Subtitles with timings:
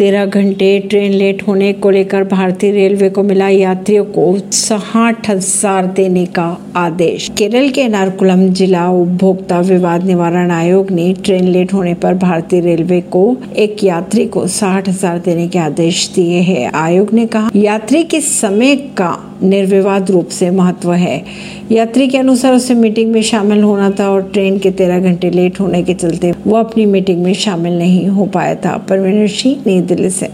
[0.00, 5.86] तेरह घंटे train late होने को लेकर भारतीय रेलवे को मिला यात्रियों को साठ हज़ार
[5.86, 11.94] देने का आदेश। केरल के नारकुलम जिला उपभोक्ता विवाद निवारण आयोग ने ट्रेन लेट होने
[11.94, 17.12] पर भारतीय रेलवे को एक यात्री को साठ हज़ार देने के आदेश दिए हैं। आयोग
[17.14, 21.24] ने कहा, यात्री के समय का निर्विवाद रूप से महत्व है।
[21.72, 25.60] यात्री के अनुसार उसे मीटिंग में शामिल होना था और ट्रेन के तेरह घंटे लेट
[25.60, 29.80] होने के चलते वो अपनी मीटिंग में शामिल नहीं हो पाया था। परवीन सिंह नई
[29.80, 30.30] दिल्ली से।